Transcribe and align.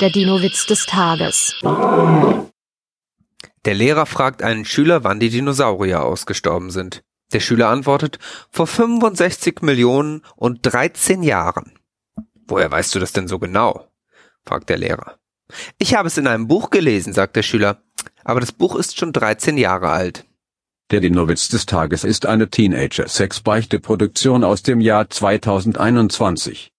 Der 0.00 0.10
Dino-Witz 0.10 0.66
des 0.66 0.84
Tages. 0.84 1.54
Der 3.64 3.74
Lehrer 3.74 4.04
fragt 4.04 4.42
einen 4.42 4.66
Schüler, 4.66 5.04
wann 5.04 5.20
die 5.20 5.30
Dinosaurier 5.30 6.04
ausgestorben 6.04 6.70
sind. 6.70 7.02
Der 7.32 7.40
Schüler 7.40 7.70
antwortet, 7.70 8.18
vor 8.50 8.66
65 8.66 9.62
Millionen 9.62 10.20
und 10.36 10.58
13 10.62 11.22
Jahren. 11.22 11.78
Woher 12.46 12.70
weißt 12.70 12.94
du 12.94 12.98
das 12.98 13.12
denn 13.12 13.26
so 13.26 13.38
genau? 13.38 13.88
fragt 14.44 14.68
der 14.68 14.76
Lehrer. 14.76 15.16
Ich 15.78 15.94
habe 15.94 16.08
es 16.08 16.18
in 16.18 16.26
einem 16.26 16.46
Buch 16.46 16.68
gelesen, 16.68 17.14
sagt 17.14 17.34
der 17.34 17.42
Schüler, 17.42 17.82
aber 18.22 18.40
das 18.40 18.52
Buch 18.52 18.76
ist 18.76 18.98
schon 18.98 19.14
13 19.14 19.56
Jahre 19.56 19.88
alt. 19.88 20.26
Der 20.90 21.00
Dinowitz 21.00 21.48
des 21.48 21.64
Tages 21.64 22.04
ist 22.04 22.26
eine 22.26 22.50
Teenager-Sex-Beichte-Produktion 22.50 24.44
aus 24.44 24.62
dem 24.62 24.82
Jahr 24.82 25.08
2021. 25.08 26.70